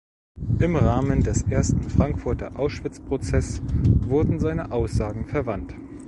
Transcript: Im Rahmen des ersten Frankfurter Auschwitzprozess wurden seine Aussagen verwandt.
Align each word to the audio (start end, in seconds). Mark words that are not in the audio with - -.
Im 0.57 0.75
Rahmen 0.77 1.21
des 1.21 1.43
ersten 1.43 1.83
Frankfurter 1.87 2.57
Auschwitzprozess 2.57 3.61
wurden 4.01 4.39
seine 4.39 4.71
Aussagen 4.71 5.27
verwandt. 5.27 5.75